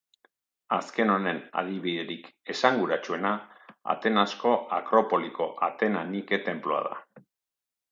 Azken 0.77 1.11
honen 1.15 1.41
adibiderik 1.61 2.29
esanguratsuena 2.53 3.35
Atenasko 3.95 4.55
Akropoliko 4.81 5.51
Atena 5.71 6.05
Nike 6.15 6.43
tenplua 6.51 6.83
da. 6.91 7.01